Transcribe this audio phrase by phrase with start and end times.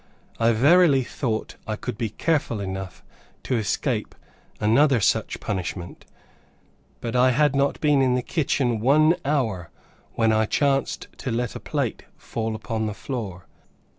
[0.39, 3.03] I verily thought I could be careful enough
[3.43, 4.15] to escape
[4.59, 6.05] another such punishment.
[7.01, 9.69] But I had not been in the kitchen one hour,
[10.13, 13.45] when I chanced to let a plate fall upon the floor.